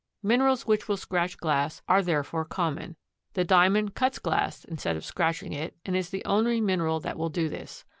[0.23, 2.95] Minerals which will scratch glass are therefore common.
[3.33, 7.29] The Diamond cuts glass instead of scratching it, and is the only mineral that will
[7.29, 7.85] do this.